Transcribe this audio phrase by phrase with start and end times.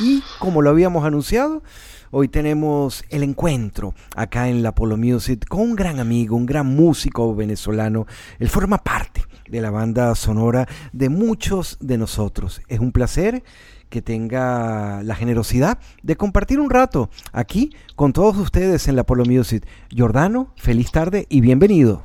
[0.00, 1.62] Y como lo habíamos anunciado,
[2.10, 6.66] hoy tenemos el encuentro acá en la Polo Music con un gran amigo, un gran
[6.66, 8.06] músico venezolano.
[8.38, 12.60] Él forma parte de la banda sonora de muchos de nosotros.
[12.68, 13.42] Es un placer
[13.88, 19.24] que tenga la generosidad de compartir un rato aquí con todos ustedes en la Polo
[19.24, 19.66] Music.
[19.96, 22.04] Jordano, feliz tarde y bienvenido.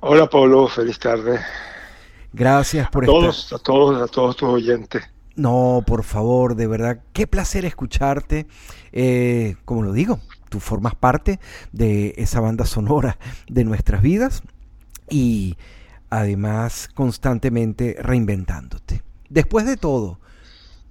[0.00, 1.38] Hola Pablo, feliz tarde.
[2.32, 3.58] Gracias por todos, estar.
[3.58, 5.02] A todos, a todos tus oyentes.
[5.38, 8.48] No, por favor, de verdad, qué placer escucharte.
[8.90, 11.38] Eh, como lo digo, tú formas parte
[11.70, 14.42] de esa banda sonora de nuestras vidas
[15.08, 15.56] y
[16.10, 19.04] además constantemente reinventándote.
[19.28, 20.18] Después de todo,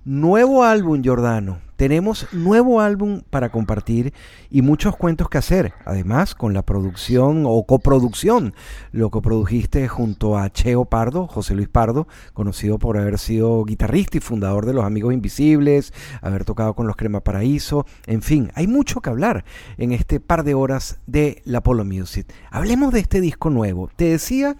[0.05, 1.59] nuevo álbum, Jordano.
[1.77, 4.11] Tenemos nuevo álbum para compartir
[4.49, 5.73] y muchos cuentos que hacer.
[5.85, 8.55] Además, con la producción o coproducción,
[8.91, 14.17] lo que produjiste junto a Cheo Pardo, José Luis Pardo, conocido por haber sido guitarrista
[14.17, 17.85] y fundador de Los Amigos Invisibles, haber tocado con los Crema Paraíso.
[18.07, 19.45] En fin, hay mucho que hablar
[19.77, 22.25] en este par de horas de la Polo Music.
[22.49, 23.87] Hablemos de este disco nuevo.
[23.95, 24.57] Te decía,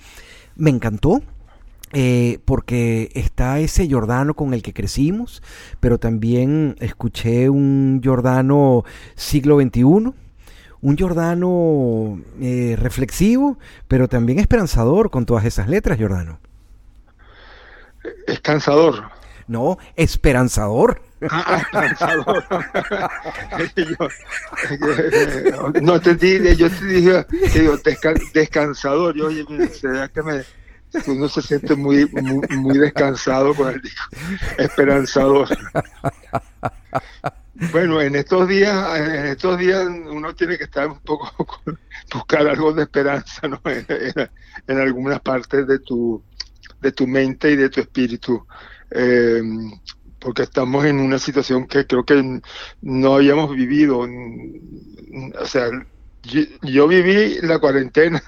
[0.55, 1.23] me encantó,
[1.93, 5.41] eh, porque está ese Jordano con el que crecimos,
[5.79, 8.83] pero también escuché un Jordano
[9.15, 10.13] siglo XXI,
[10.81, 16.39] un Jordano eh, reflexivo, pero también esperanzador con todas esas letras, Jordano.
[18.27, 19.05] Escansador.
[19.47, 21.01] No, esperanzador.
[21.29, 22.43] Ah, esperanzador.
[23.75, 24.09] yo,
[25.81, 27.77] no te dije, yo te dije, digo,
[28.33, 29.15] descansador.
[29.15, 30.43] Yo, oye, ¿será que me,
[31.05, 34.03] uno se siente muy, muy, descansado con el disco,
[34.57, 35.47] esperanzador.
[37.71, 41.31] Bueno, en estos días, en estos días uno tiene que estar un poco
[42.13, 43.61] buscar algo de esperanza, ¿no?
[43.65, 46.21] En, algunas partes de tu
[46.81, 48.45] de tu mente y de tu espíritu.
[48.91, 49.41] Eh,
[50.19, 52.41] porque estamos en una situación que creo que
[52.81, 53.99] no habíamos vivido.
[53.99, 55.69] O sea,
[56.61, 58.21] yo viví la cuarentena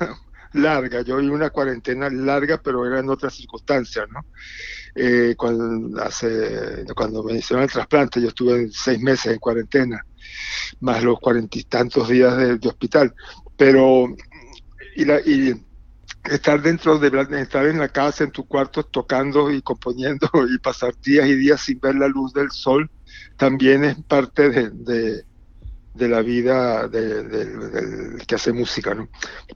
[0.53, 1.01] larga.
[1.01, 4.25] Yo viví una cuarentena larga, pero era en otras circunstancias, ¿no?
[4.95, 10.03] Eh, cuando, hace, cuando me hicieron el trasplante, yo estuve seis meses en cuarentena,
[10.79, 13.13] más los cuarenta tantos días de, hospital.
[13.55, 14.07] Pero,
[14.95, 15.53] y, la, y
[16.29, 20.93] estar dentro de estar en la casa, en tu cuarto, tocando y componiendo y pasar
[21.01, 22.89] días y días sin ver la luz del sol,
[23.37, 25.28] también es parte de
[25.99, 29.09] de la vida del de, de, que hace música, ¿no?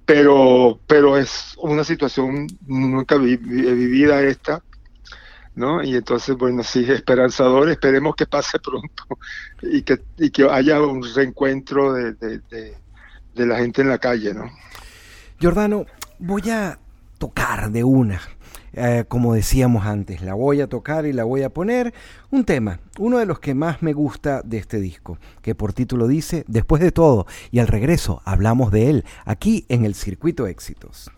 [0.05, 4.61] Pero, pero es una situación nunca vi, vivida esta,
[5.55, 5.81] ¿no?
[5.81, 9.05] Y entonces, bueno, sí, esperanzador, esperemos que pase pronto
[9.61, 12.41] y que, y que haya un reencuentro de, de,
[13.33, 14.51] de la gente en la calle, ¿no?
[15.41, 15.85] Jordano,
[16.19, 16.77] voy a
[17.17, 18.21] tocar de una
[18.73, 21.93] eh, como decíamos antes, la voy a tocar y la voy a poner.
[22.31, 26.07] Un tema, uno de los que más me gusta de este disco, que por título
[26.07, 31.11] dice, después de todo, y al regreso hablamos de él, aquí en el Circuito Éxitos.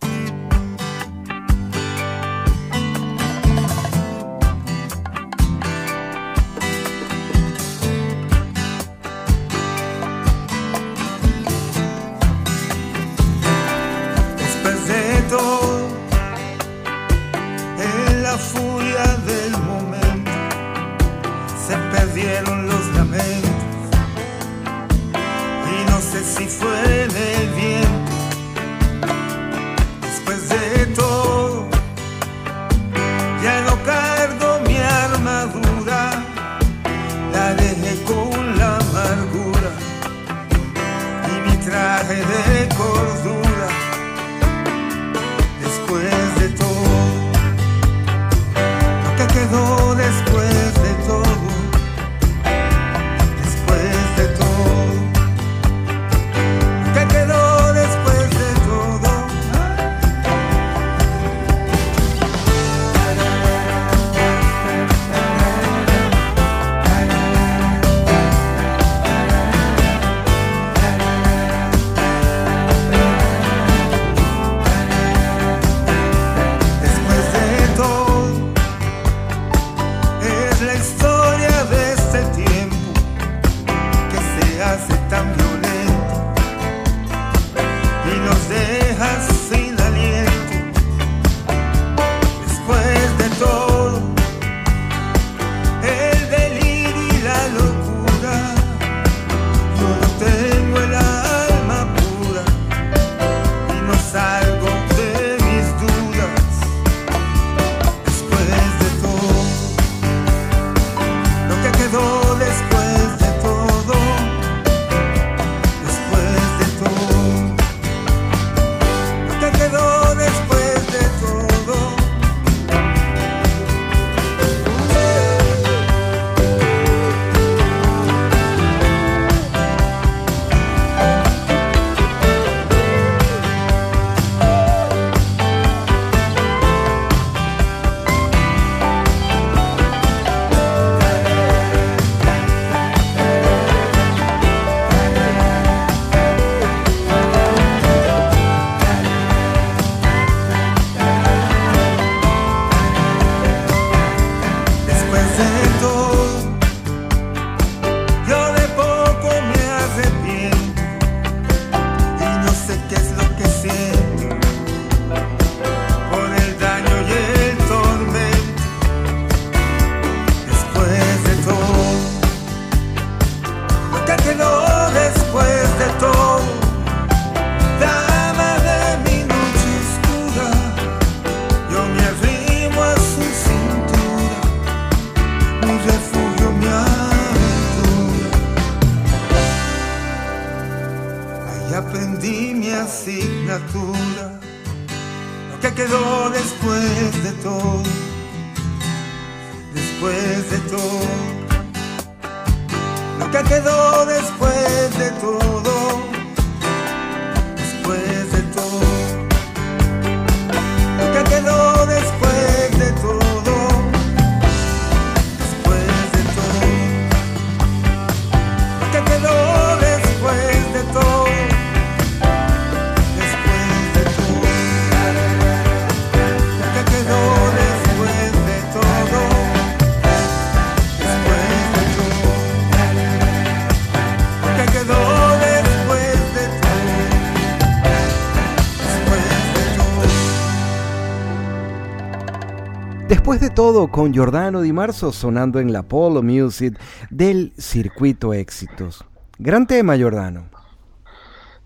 [243.56, 243.88] Todo.
[243.88, 249.02] Con Giordano Di Marzo sonando en la Polo Music del Circuito Éxitos.
[249.38, 250.50] Gran tema, Giordano.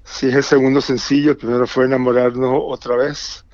[0.05, 1.33] Sí, es el segundo sencillo.
[1.33, 3.45] El primero fue Enamorarnos otra vez,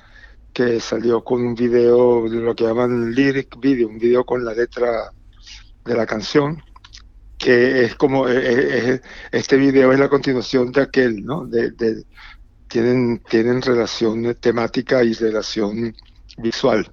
[0.53, 4.53] que salió con un video de lo que llaman lyric video, un video con la
[4.53, 5.11] letra
[5.83, 6.61] de la canción,
[7.39, 9.01] que es como, eh, eh, eh,
[9.31, 11.45] este video es la continuación de aquel, ¿no?
[11.45, 11.71] De-
[12.67, 15.95] tienen, tienen relación temática y relación
[16.37, 16.91] visual,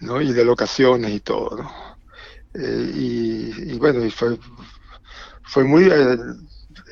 [0.00, 1.70] Y de locaciones y todo.
[2.54, 4.38] Eh, y, y bueno, y fue,
[5.44, 5.84] fue muy...
[5.84, 6.16] eh,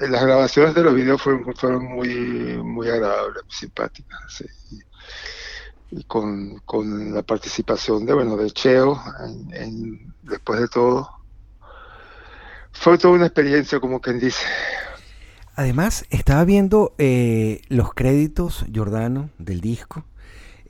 [0.01, 4.45] las grabaciones de los videos fueron, fueron muy, muy agradables, simpáticas.
[5.91, 8.99] Y, con, con la participación de, bueno, de Cheo,
[9.53, 11.09] en, después de todo.
[12.73, 14.47] Fue toda una experiencia, como quien dice.
[15.55, 20.07] Además, estaba viendo eh, los créditos, Giordano, del disco,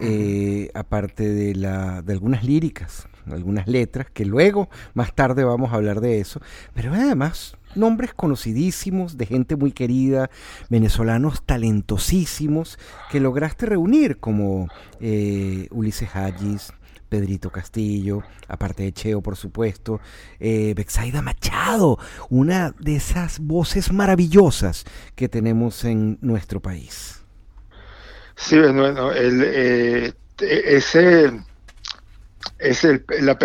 [0.05, 5.77] eh, aparte de, la, de algunas líricas, algunas letras, que luego, más tarde vamos a
[5.77, 6.41] hablar de eso,
[6.75, 10.29] pero además nombres conocidísimos, de gente muy querida,
[10.69, 12.79] venezolanos talentosísimos,
[13.11, 14.69] que lograste reunir, como
[15.01, 16.73] eh, Ulises Hayes,
[17.09, 20.01] Pedrito Castillo, aparte de Cheo, por supuesto,
[20.41, 21.99] eh, Bexaida Machado,
[22.31, 27.22] una de esas voces maravillosas que tenemos en nuestro país.
[28.37, 31.33] Sí, bueno, el, eh, ese,
[32.59, 33.39] ese la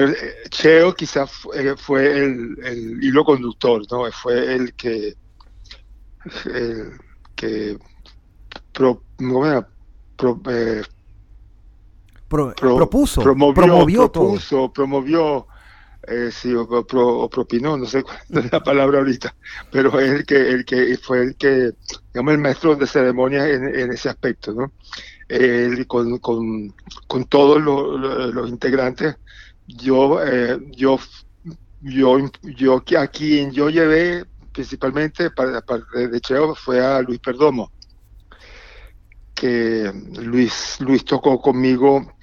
[0.49, 4.11] Cheo quizás fue, fue el, el hilo conductor, ¿no?
[4.11, 5.15] Fue el que,
[6.45, 6.91] el
[7.35, 7.77] que
[8.73, 9.01] pro-.
[10.15, 10.81] Pro- eh,
[12.27, 14.23] Pro- pro- propuso, promovió, promovió todo.
[14.23, 15.47] propuso, promovió,
[16.07, 19.35] eh, sí, o, pro- o propinó, no sé cuál es la palabra ahorita,
[19.71, 21.71] pero es el que, el que fue el que,
[22.13, 24.73] digamos, el maestro de ceremonias en, ese aspecto, ¿no?
[25.87, 26.73] Con, con,
[27.07, 29.15] con todos los, integrantes,
[29.65, 30.99] yo, eh, yo,
[31.79, 35.61] yo, yo, a quien yo llevé principalmente para
[36.09, 37.71] de Cheo fue a Luis Perdomo,
[39.33, 42.13] que Luis, Luis tocó conmigo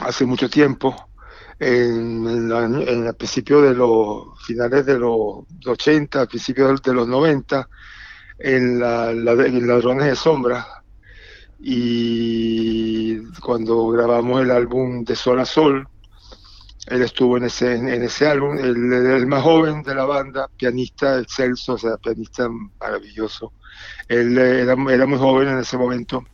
[0.00, 1.09] hace mucho tiempo,
[1.60, 2.26] en,
[3.06, 7.68] el principio de los finales de los 80, principios de los 90,
[8.38, 10.66] en, la, la- en Ladrones de Sombra.
[11.58, 15.86] Y cuando grabamos el álbum de Sol a Sol,
[16.86, 21.74] él estuvo en ese, en ese álbum, el más joven de la banda, pianista excelso,
[21.74, 22.48] o sea, pianista
[22.80, 23.54] maravilloso.
[24.08, 26.24] Él era, era muy joven en ese momento,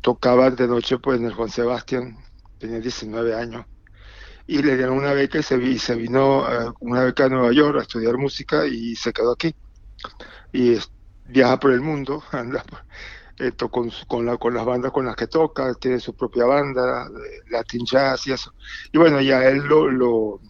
[0.00, 2.16] tocaba de noche pues, en el Juan Sebastián,
[2.58, 3.64] tenía 19 años,
[4.46, 6.46] y le dieron una beca y se, vi- se vino
[6.80, 9.52] una beca a Nueva York a estudiar música y se quedó aquí.
[10.52, 10.78] Y
[11.24, 12.64] viaja por el mundo, anda
[13.38, 17.06] eh, con, con, la, con las bandas con las que toca, tiene su propia banda,
[17.08, 18.52] eh, Latin Jazz y eso.
[18.92, 20.40] Y bueno, ya él lo,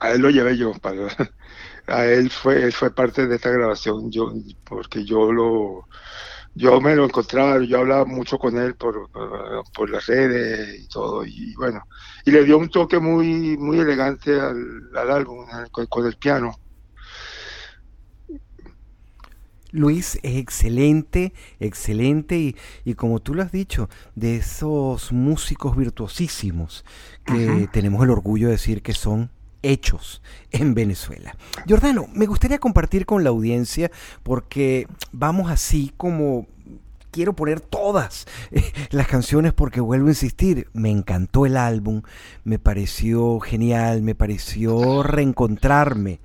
[0.00, 0.72] a él lo llevé yo
[1.86, 4.32] a él fue él fue parte de esta grabación yo
[4.64, 5.88] porque yo lo
[6.56, 10.88] yo me lo encontraba yo hablaba mucho con él por, por, por las redes y
[10.88, 11.82] todo y bueno
[12.24, 16.16] y le dio un toque muy muy elegante al, al álbum eh, con, con el
[16.16, 16.58] piano.
[19.72, 26.84] Luis es excelente, excelente y, y como tú lo has dicho, de esos músicos virtuosísimos
[27.24, 29.30] que tenemos el orgullo de decir que son
[29.62, 31.36] hechos en Venezuela.
[31.68, 33.90] Jordano, me gustaría compartir con la audiencia
[34.22, 36.46] porque vamos así como
[37.16, 42.02] quiero poner todas eh, las canciones porque vuelvo a insistir, me encantó el álbum,
[42.44, 46.20] me pareció genial, me pareció reencontrarme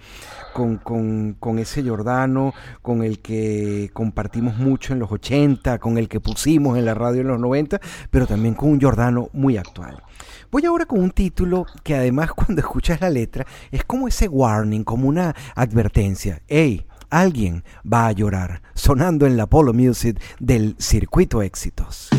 [0.53, 6.10] con, con, con ese Jordano, con el que compartimos mucho en los 80, con el
[6.10, 7.79] que pusimos en la radio en los 90,
[8.10, 10.03] pero también con un Jordano muy actual.
[10.51, 14.83] Voy ahora con un título que además cuando escuchas la letra es como ese warning,
[14.83, 16.41] como una advertencia.
[16.50, 22.10] Hey, alguien va a llorar, sonando en la Polo Music del Circuito Éxitos.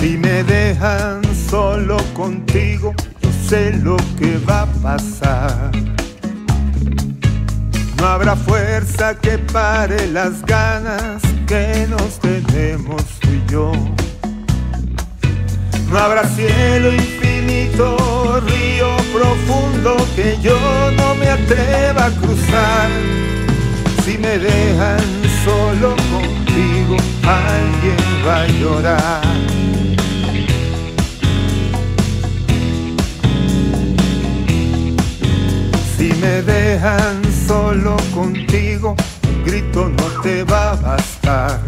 [0.00, 5.70] Si me dejan solo contigo, yo sé lo que va a pasar.
[7.98, 13.72] No habrá fuerza que pare las ganas que nos tenemos tú y yo.
[15.90, 20.58] No habrá cielo infinito, río profundo que yo
[20.96, 22.90] no me atreva a cruzar.
[24.04, 25.00] Si me dejan
[25.44, 29.22] solo contigo, alguien va a llorar.
[35.96, 38.94] Si me dejan solo contigo,
[39.26, 41.60] un grito no te va a bastar.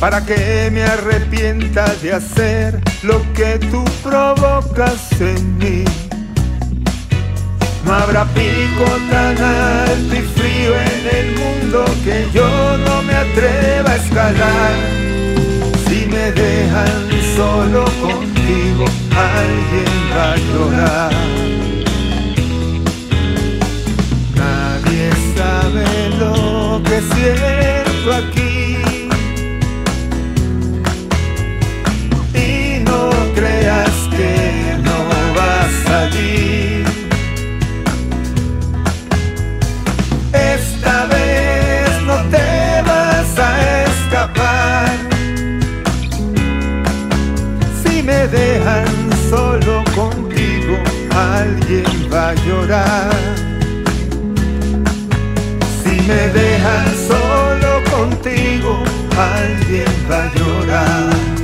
[0.00, 5.84] Para que me arrepienta de hacer lo que tú provocas en mí.
[7.84, 13.92] No habrá pico tan alto y frío en el mundo que yo no me atreva
[13.92, 14.72] a escalar.
[15.88, 18.84] Si me dejan solo contigo,
[19.14, 21.12] alguien va a llorar.
[24.34, 25.86] Nadie sabe
[26.18, 28.45] lo que siento aquí.
[52.46, 53.10] Llorar.
[55.82, 58.82] Si me dejan solo contigo,
[59.16, 61.35] alguien va a llorar.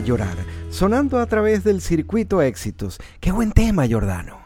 [0.00, 0.36] Llorar,
[0.70, 2.98] sonando a través del Circuito Éxitos.
[3.20, 4.38] Qué buen tema, Jordano.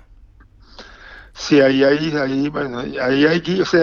[1.34, 3.82] Sí, ahí, ahí, ahí, bueno, ahí gui- o sea,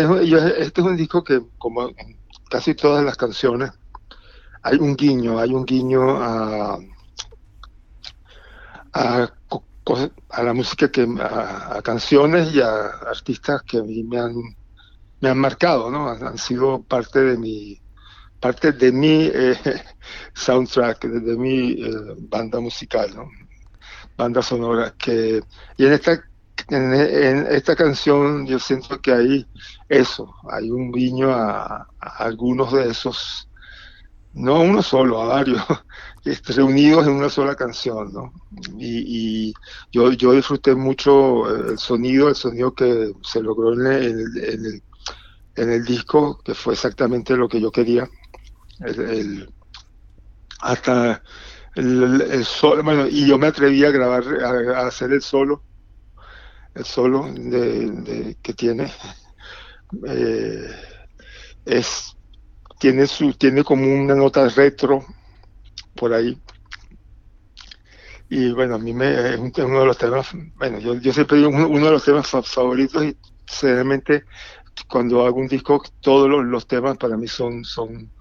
[0.58, 1.90] este es un disco que, como
[2.50, 3.72] casi todas las canciones,
[4.64, 6.80] hay un guiño, hay un guiño a,
[8.94, 9.32] a,
[10.44, 14.34] la música que, a, a canciones y a artistas que a mí me han,
[15.22, 16.10] me han marcado, ¿no?
[16.10, 17.82] Han sido parte de mi,
[18.40, 19.56] parte de mi eh,
[20.36, 23.30] soundtrack, de, mi eh, banda musical, ¿no?
[24.18, 25.42] Banda sonora que,
[25.78, 26.24] y en esta
[26.70, 29.48] en, esta canción yo siento que hay
[29.90, 33.50] eso, hay un guiño a, algunos de esos,
[34.34, 35.64] no uno solo, a varios,
[36.26, 38.32] este, reunidos en una sola canción, ¿no?
[38.78, 39.54] Y, y
[39.92, 44.66] yo, yo disfruté mucho eh, el sonido, el sonido que se logró en el- en
[44.66, 44.84] el-
[45.56, 48.10] en el disco, que fue exactamente lo que yo quería.
[48.80, 49.48] El,
[50.62, 51.24] hasta
[51.76, 55.66] el, solo, bueno, y yo me atreví a grabar, a- hacer el solo
[56.74, 58.92] el solo de, que tiene.
[60.08, 60.68] Eh,
[61.66, 62.16] es
[62.80, 65.06] tiene su tiene como una nota retro
[65.96, 66.42] por ahí.
[68.30, 71.14] Y bueno a mí me es un- es uno de los temas bueno yo, yo
[71.14, 73.18] siempre digo uno, de los temas fa- favoritos y
[73.48, 74.26] sinceramente
[74.88, 78.12] cuando hago un disco todos los, los temas para mí son son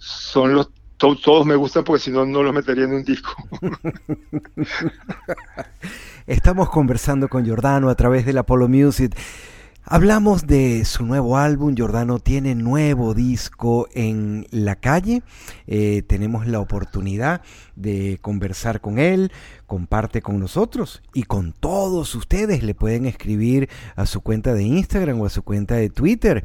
[0.00, 3.30] son los to- todos me gustan porque si no no los metería en un disco
[6.26, 9.16] Estamos conversando con Jordano a través del Apollo Music.
[9.84, 11.74] Hablamos de su nuevo álbum.
[11.76, 15.22] Jordano tiene nuevo disco en la calle.
[15.66, 17.42] Eh, tenemos la oportunidad
[17.74, 19.32] de conversar con él.
[19.66, 22.62] Comparte con nosotros y con todos ustedes.
[22.62, 26.44] Le pueden escribir a su cuenta de Instagram o a su cuenta de Twitter.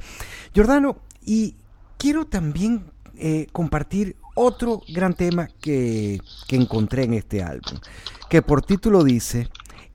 [0.55, 1.55] Jordano, y
[1.97, 2.85] quiero también
[3.17, 7.79] eh, compartir otro gran tema que, que encontré en este álbum,
[8.29, 9.49] que por título dice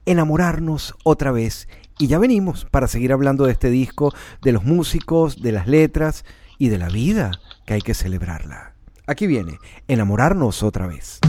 [0.06, 1.68] Enamorarnos otra vez.
[1.98, 6.24] Y ya venimos para seguir hablando de este disco, de los músicos, de las letras
[6.58, 7.32] y de la vida,
[7.66, 8.74] que hay que celebrarla.
[9.06, 11.20] Aquí viene, Enamorarnos otra vez.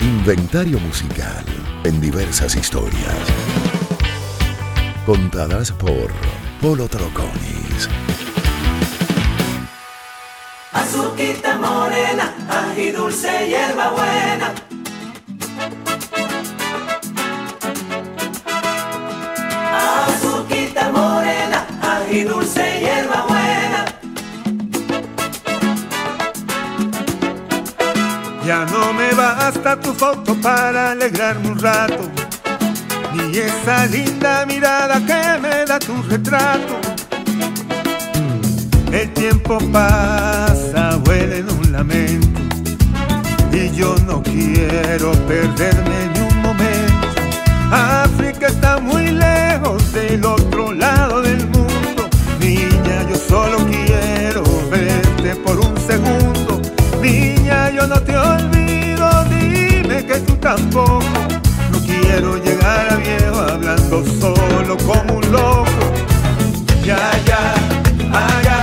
[0.00, 1.44] Inventario musical
[1.84, 3.14] en diversas historias.
[5.04, 6.10] Contadas por
[6.62, 7.90] Polo Troconis.
[10.72, 14.54] Azuquita morena, ají dulce, hierba buena.
[20.06, 22.45] Azuquita morena, ají dulce.
[28.46, 32.08] Ya no me basta tu foto para alegrarme un rato,
[33.12, 36.78] ni esa linda mirada que me da tu retrato.
[38.14, 38.94] Mm.
[38.94, 42.40] El tiempo pasa, huele en un lamento,
[43.50, 47.08] y yo no quiero perderme ni un momento.
[47.72, 55.58] África está muy lejos del otro lado del mundo, niña, yo solo quiero verte por
[55.58, 56.35] un segundo.
[57.06, 61.00] Niña, yo no te olvido, dime que tú tampoco.
[61.70, 65.84] No quiero llegar a viejo hablando solo como un loco.
[66.84, 67.54] Ya, ya,
[68.12, 68.55] allá, allá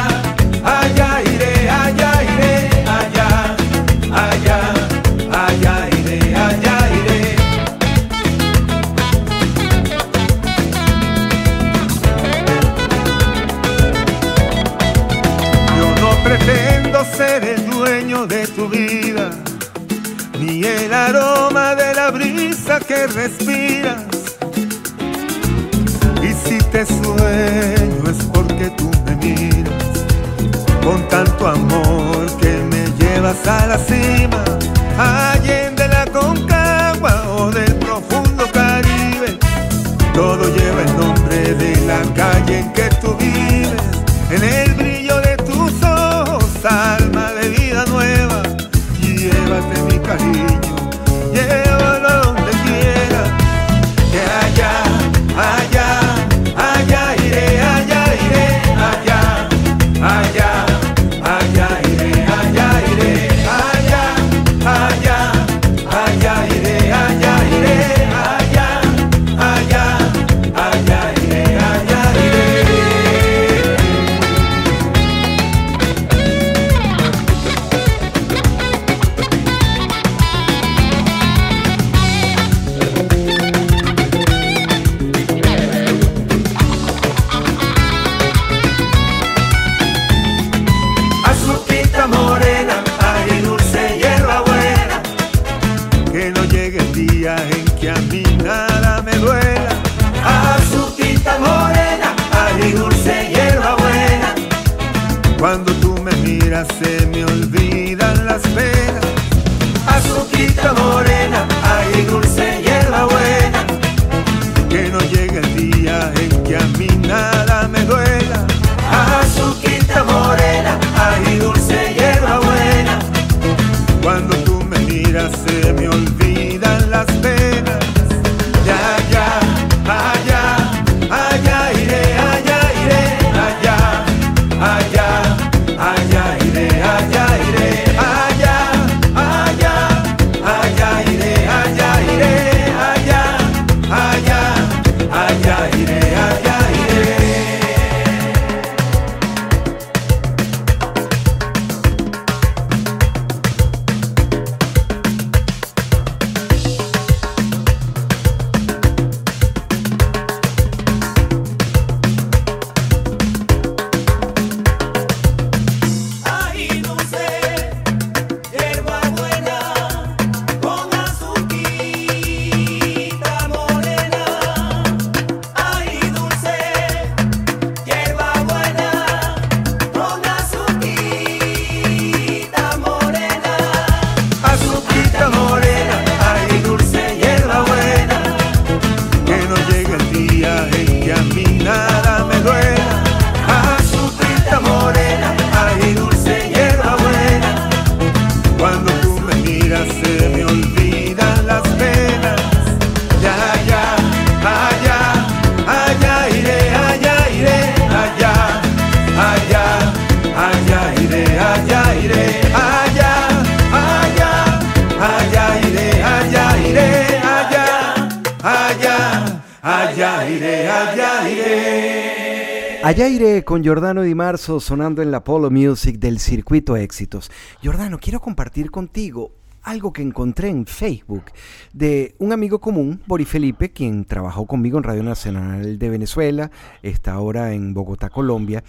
[220.53, 222.79] iré, allá iré.
[222.83, 227.31] Allá iré con Giordano Di Marzo sonando en la Polo Music del Circuito Éxitos.
[227.61, 231.23] Giordano, quiero compartir contigo algo que encontré en Facebook
[231.71, 237.13] de un amigo común, Bori Felipe, quien trabajó conmigo en Radio Nacional de Venezuela, está
[237.13, 238.63] ahora en Bogotá, Colombia,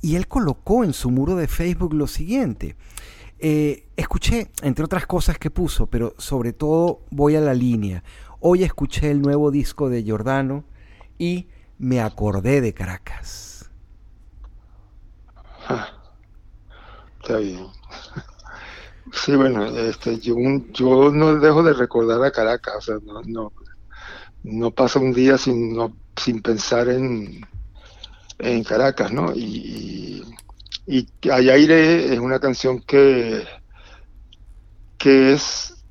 [0.00, 2.74] y él colocó en su muro de Facebook lo siguiente.
[3.38, 8.02] Eh, escuché, entre otras cosas que puso, pero sobre todo voy a la línea.
[8.40, 10.64] Hoy escuché el nuevo disco de Giordano
[11.20, 11.46] y
[11.78, 13.70] me acordé de Caracas.
[17.20, 17.66] Está bien.
[19.12, 20.34] Sí, bueno, este, yo,
[20.72, 23.52] yo no dejo de recordar a Caracas, o sea, no, no,
[24.44, 27.46] no pasa un día sin, no, sin pensar en,
[28.38, 29.34] en Caracas, ¿no?
[29.34, 30.22] Y,
[30.86, 33.44] y, y aire es una canción que,
[34.96, 35.84] que es,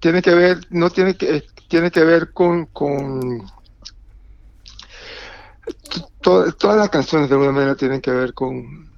[0.00, 3.46] tiene que ver, no tiene que, tiene que ver con, con
[6.20, 8.90] todas las canciones de alguna manera tienen que ver con,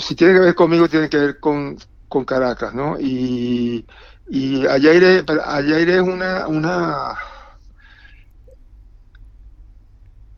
[0.00, 1.76] si tiene que ver conmigo, tiene que ver con,
[2.08, 2.98] con Caracas, ¿no?
[2.98, 3.86] Y,
[4.28, 7.16] y Ayaire, Ayaire es una, una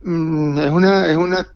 [0.02, 1.46] mm, es una, es una,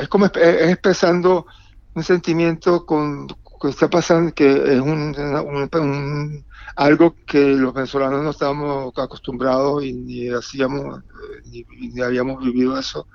[0.00, 1.46] es, como es expresando
[1.94, 3.28] un sentimiento con,
[3.62, 6.44] que está pasando, que es un,
[6.76, 11.02] algo que los venezolanos no estábamos acostumbrados y ni hacíamos,
[11.44, 13.06] ni, habíamos vivido eso,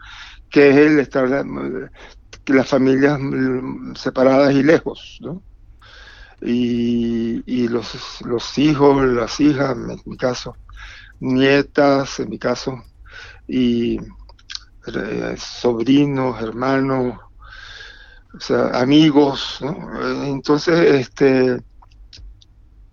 [0.49, 1.27] que es el estar
[2.45, 5.43] las familias mm, separadas y lejos, ¿no?
[6.41, 10.55] Y, y los, los hijos, las hijas, en mi caso,
[11.19, 12.83] nietas, en mi caso,
[13.47, 13.99] y
[14.93, 17.19] eh, sobrinos, hermanos,
[18.37, 20.25] o sea, amigos, ¿no?
[20.25, 21.59] Entonces, este,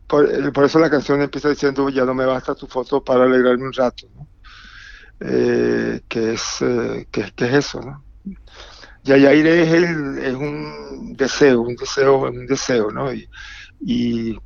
[0.06, 3.72] por, eso la canción empieza diciendo, ya no me basta tu foto para alegrarme un
[3.72, 4.26] rato, ¿no?
[5.20, 8.04] Eh, que, es, eh, que, es eso, ¿no?
[9.04, 9.72] Yayaire es,
[10.24, 13.12] es un deseo, un deseo, un deseo, ¿no?
[13.80, 14.38] Y,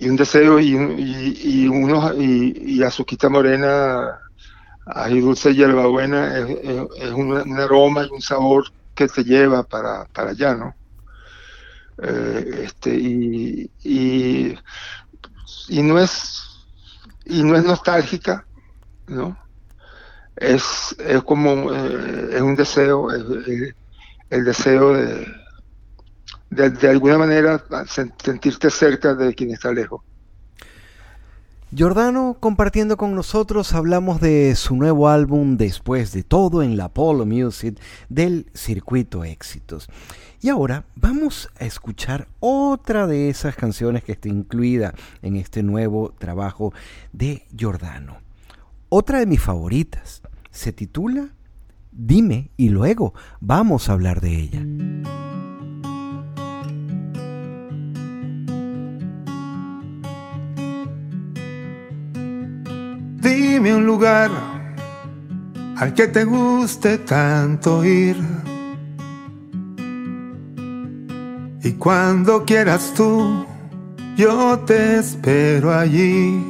[0.00, 4.20] un deseo y, y, y, uno, y, Azuquita Morena,
[4.86, 6.48] ají dulce y hierbabuena, es,
[6.96, 8.64] es, un, aroma y un sabor
[8.98, 10.74] que te lleva para, para allá, ¿no?
[12.02, 14.58] Eh, este, y, y,
[15.68, 16.44] y no es
[17.24, 18.44] y no es nostálgica,
[19.06, 19.36] ¿no?
[20.40, 25.26] es, es como, eh, es un deseo, el deseo de,
[26.50, 30.02] de, alguna manera sentirte cerca de quien está lejos.
[31.70, 37.26] Giordano compartiendo con nosotros hablamos de su nuevo álbum Después de todo en la Apollo
[37.26, 37.78] Music
[38.08, 39.90] del circuito éxitos.
[40.40, 46.14] Y ahora vamos a escuchar otra de esas canciones que está incluida en este nuevo
[46.18, 46.72] trabajo
[47.12, 48.16] de Giordano.
[48.88, 51.28] Otra de mis favoritas se titula
[51.92, 55.27] Dime y luego vamos a hablar de ella.
[63.20, 64.30] Dime un lugar
[65.76, 68.16] al que te guste tanto ir.
[71.64, 73.44] Y cuando quieras tú,
[74.16, 76.44] yo te espero allí.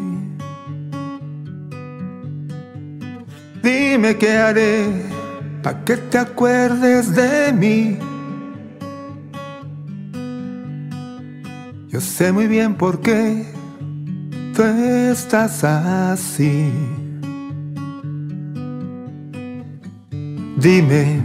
[3.63, 4.85] Dime qué haré
[5.63, 7.99] para que te acuerdes de mí.
[11.89, 13.58] Yo sé muy bien por qué
[14.59, 16.73] tú estás así.
[20.57, 21.23] Dime,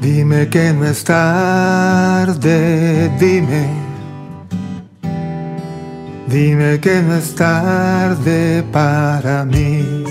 [0.00, 2.46] dime que no es tarde,
[3.18, 3.66] dime.
[6.28, 10.04] Dime que no es tarde para mí.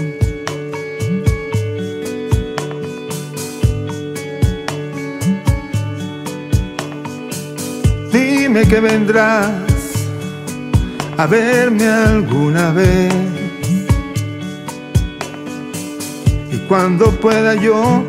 [8.11, 9.72] Dime que vendrás
[11.17, 13.13] a verme alguna vez.
[16.51, 18.03] Y cuando pueda yo,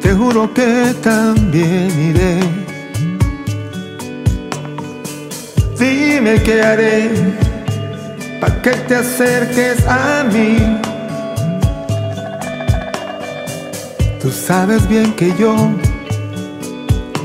[0.00, 2.40] te juro que también iré.
[5.78, 7.10] Dime qué haré
[8.40, 10.58] para que te acerques a mí.
[14.20, 15.56] Tú sabes bien que yo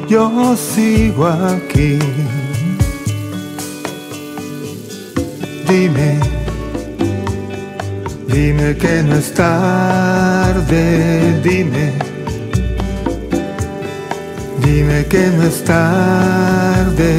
[0.07, 1.99] yo sigo aquí.
[5.67, 6.19] Dime,
[8.27, 11.91] dime que no es tarde, dime,
[14.63, 17.13] dime que no es tarde,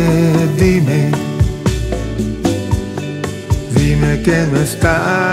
[0.57, 1.11] dime,
[3.75, 5.29] dime que no es tarde.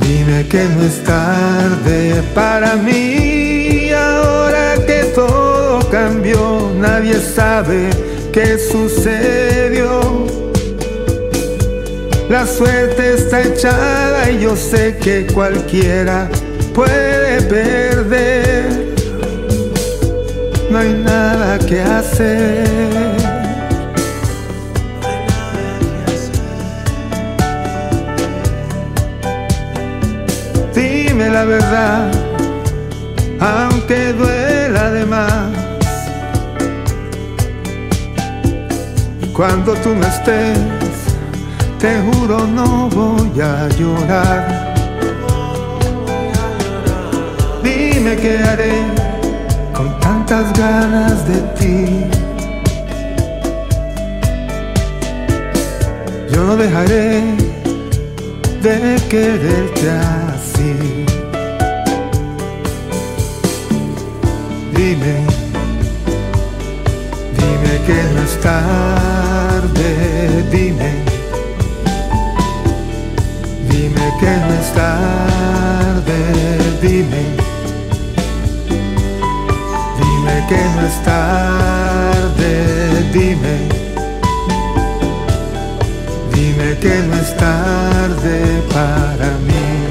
[0.00, 7.90] Dime que no es tarde para mí, ahora que todo cambió, nadie sabe
[8.32, 10.26] qué sucedió.
[12.28, 16.28] La suerte está echada y yo sé que cualquiera
[16.74, 18.94] puede perder.
[20.70, 23.12] No hay nada que hacer.
[31.32, 32.10] la verdad,
[33.40, 35.51] aunque duela de más.
[39.32, 40.58] Cuando tú no estés,
[41.78, 44.74] te juro no voy a llorar.
[47.62, 48.84] Dime qué haré
[49.74, 52.04] con tantas ganas de ti.
[56.30, 57.22] Yo no dejaré
[58.62, 61.06] de quererte así.
[64.76, 65.41] Dime,
[67.72, 69.88] dime que no es tarde,
[70.50, 70.90] dime
[73.70, 76.18] Dime que no es tarde,
[76.82, 77.22] dime.
[79.98, 82.50] Dime que no es tarde,
[83.12, 83.56] dime.
[86.34, 89.81] Dime que no es tarde para mí.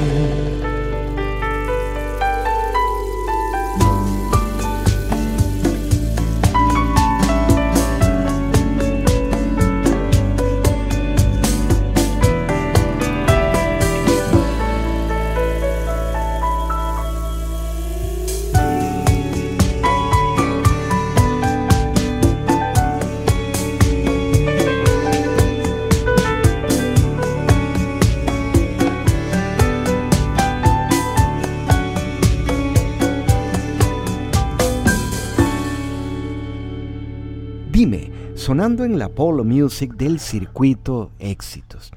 [38.52, 41.90] Sonando en la Polo Music del circuito Éxitos.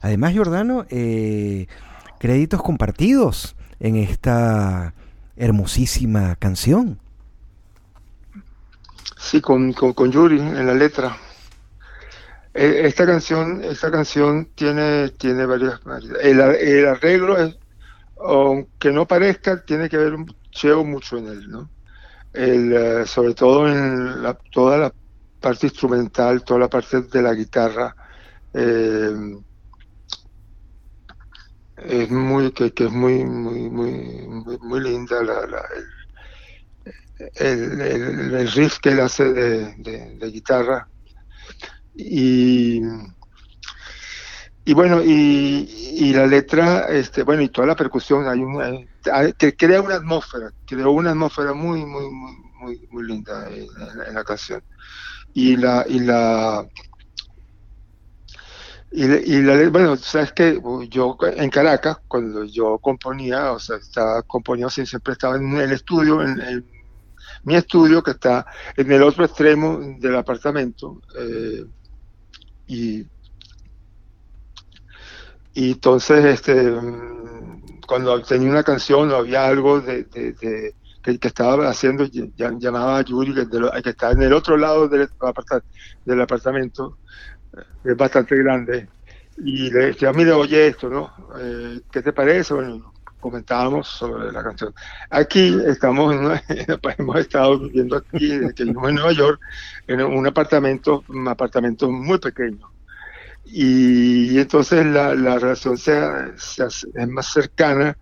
[0.00, 1.66] Además, Giordano, eh,
[2.20, 4.94] créditos compartidos en esta
[5.34, 7.00] hermosísima canción.
[9.18, 11.16] Sí, con, con, Yuri en la letra.
[12.54, 15.80] E, esta canción, esta canción tiene, tiene varias,
[16.22, 17.58] el, el arreglo es,
[18.24, 20.32] aunque no parezca, tiene que ver un
[20.84, 21.68] mucho en él, ¿no?
[22.32, 24.92] El, eh, sobre todo en la, toda la
[25.46, 27.94] parte instrumental, toda la parte de la guitarra.
[28.52, 29.36] Eh,
[31.76, 33.92] es muy que, es muy muy muy
[34.60, 35.18] muy, linda
[37.36, 40.88] el, riff que él hace de, guitarra
[41.94, 42.80] y
[44.64, 48.72] y bueno y, la letra este bueno y toda la percusión hay una
[49.38, 54.62] que crea una atmósfera creó una atmósfera muy muy muy muy, linda en la canción
[55.36, 56.66] y la y la
[58.90, 64.70] y, la, bueno, sabes que yo en Caracas, cuando yo componía, o sea, estaba componiendo,
[64.70, 66.64] siempre estaba en el estudio, en,
[67.42, 71.66] mi estudio que está en el otro extremo del apartamento, eh,
[72.68, 73.06] y,
[75.52, 76.72] y entonces, este,
[77.86, 80.06] cuando tenía una canción o había algo de
[81.14, 85.08] que, estaba haciendo, llamaba a Yuri, que, está en el otro lado del,
[86.04, 86.98] del apartamento,
[87.82, 88.88] que es bastante grande,
[89.38, 91.12] y le decía, mire, oye esto, ¿no?
[91.38, 92.54] Eh, ¿Qué te parece?
[92.54, 94.74] Bueno, comentábamos sobre la canción.
[95.10, 96.14] Aquí estamos,
[96.98, 99.40] hemos estado viviendo aquí, que vivimos en Nueva York,
[99.86, 102.70] en un apartamento, un apartamento muy pequeño.
[103.44, 105.96] Y, entonces la, la relación se,
[106.36, 107.96] es más cercana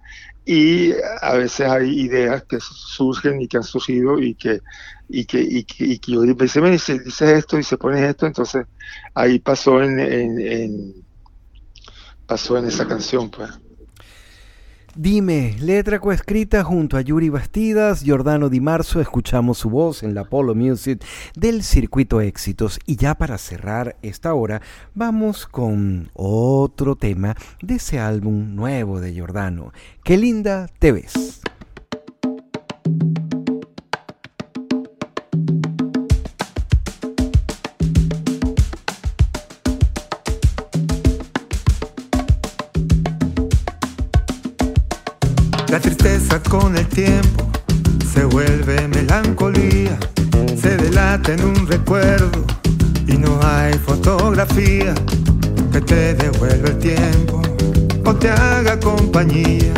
[0.45, 0.92] y
[1.22, 4.61] a veces hay ideas que surgen y que han surgido y que
[5.09, 6.22] y que, y que, y que yo
[6.62, 8.66] me dice, dices esto y se pone esto, entonces
[9.14, 10.95] ahí pasó en, en,
[12.26, 13.51] pasó en esa canción pues.
[14.97, 20.22] Dime, letra coescrita junto a Yuri Bastidas, Giordano Di Marzo, escuchamos su voz en la
[20.22, 22.78] Polo Music del circuito éxitos.
[22.86, 24.62] Y ya para cerrar esta hora,
[24.95, 29.72] vamos con otro tema de ese álbum nuevo de Giordano.
[30.05, 31.42] Qué linda te ves.
[45.75, 47.51] La tristeza con el tiempo
[48.12, 49.99] se vuelve melancolía,
[50.57, 52.45] se delata en un recuerdo
[53.09, 54.95] y no hay fotografía
[55.72, 57.43] que te devuelva el tiempo
[58.05, 59.75] o te haga compañía.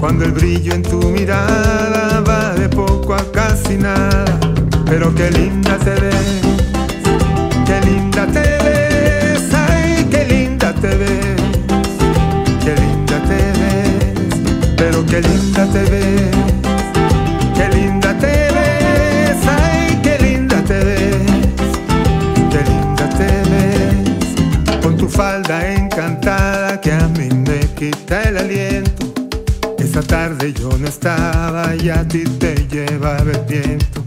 [0.00, 4.36] Cuando el brillo en tu mirada va de poco a casi nada,
[4.86, 6.49] pero qué linda te ves,
[15.10, 16.30] qué linda te ves,
[17.56, 21.16] qué linda te ves, ay, qué linda te ves,
[22.52, 29.12] qué linda te ves, con tu falda encantada que a mí me quita el aliento.
[29.78, 34.04] Esa tarde yo no estaba y a ti te llevaba el viento.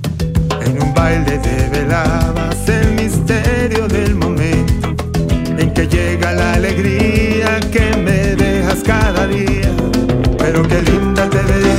[0.66, 4.95] En un baile develabas el misterio del momento
[5.58, 9.53] en que llega la alegría que me dejas cada día
[10.54, 11.72] pero qué linda te ves.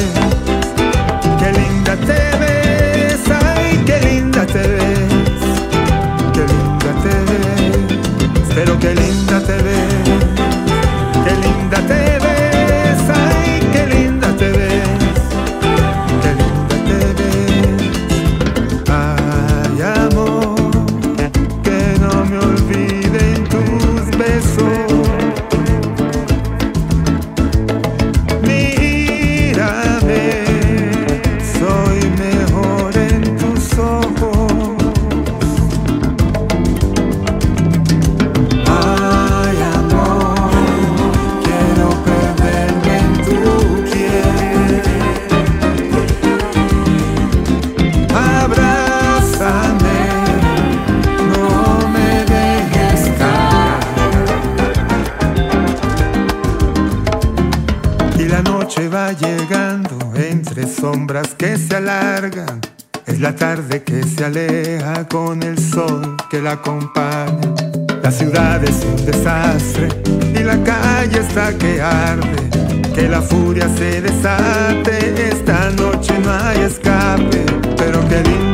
[68.02, 69.88] La ciudad es un desastre
[70.34, 72.48] y la calle está que arde.
[72.94, 77.44] Que la furia se desate, esta noche no hay escape,
[77.76, 78.53] pero qué lindo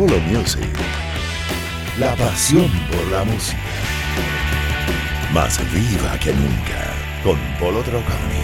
[0.00, 0.66] Apollo Music.
[1.98, 3.58] La pasión por la música.
[5.34, 8.39] Más viva que nunca con Polo Troconi.